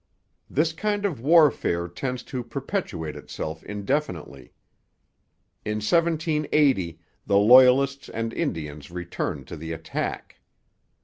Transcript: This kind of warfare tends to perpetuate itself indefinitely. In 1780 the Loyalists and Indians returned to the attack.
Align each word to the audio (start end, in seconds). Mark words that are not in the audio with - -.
This 0.49 0.73
kind 0.73 1.05
of 1.05 1.21
warfare 1.21 1.87
tends 1.87 2.23
to 2.23 2.43
perpetuate 2.43 3.15
itself 3.15 3.61
indefinitely. 3.63 4.51
In 5.63 5.75
1780 5.75 6.99
the 7.27 7.37
Loyalists 7.37 8.09
and 8.09 8.33
Indians 8.33 8.89
returned 8.89 9.47
to 9.49 9.55
the 9.55 9.71
attack. 9.73 10.39